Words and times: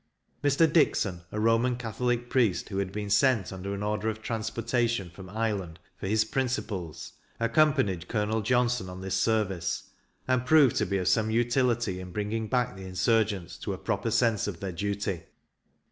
Mr. 0.43 0.65
Dixon, 0.73 1.21
a 1.31 1.39
Roman 1.39 1.75
Catholic 1.75 2.27
priest, 2.27 2.69
who 2.69 2.79
had 2.79 2.91
been 2.91 3.11
sent 3.11 3.53
under 3.53 3.71
an 3.75 3.83
order 3.83 4.09
of 4.09 4.19
transportation 4.23 5.11
from 5.11 5.29
Ireland, 5.29 5.77
for 5.95 6.07
his 6.07 6.25
principles, 6.25 7.13
accompanted 7.39 8.07
Colonel 8.07 8.41
Johnston 8.41 8.89
on 8.89 9.01
this 9.01 9.13
service, 9.13 9.91
and 10.27 10.43
proved 10.43 10.75
to 10.77 10.87
be 10.87 10.97
of 10.97 11.07
some 11.07 11.29
utility 11.29 11.99
in 11.99 12.11
bringing 12.11 12.47
back 12.47 12.75
the 12.75 12.81
insurgents 12.85 13.57
to 13.59 13.73
a 13.73 13.77
proper 13.77 14.09
sense 14.09 14.47
of 14.47 14.59
their 14.59 14.71
duty. 14.71 15.21